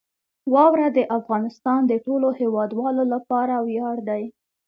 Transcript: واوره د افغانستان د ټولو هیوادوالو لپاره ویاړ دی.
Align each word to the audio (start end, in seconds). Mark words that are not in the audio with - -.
واوره 0.53 0.87
د 0.97 0.99
افغانستان 1.17 1.79
د 1.87 1.93
ټولو 2.05 2.27
هیوادوالو 2.39 3.03
لپاره 3.13 3.53
ویاړ 3.67 3.95
دی. 4.09 4.23